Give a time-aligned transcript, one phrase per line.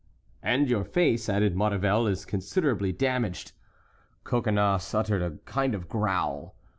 [0.41, 3.51] "And your face," added Maurevel, "is considerably damaged."
[4.23, 6.55] Coconnas uttered a kind of growl.